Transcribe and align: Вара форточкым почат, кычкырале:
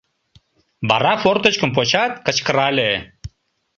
Вара 0.89 1.13
форточкым 1.21 1.71
почат, 1.75 2.13
кычкырале: 2.25 2.91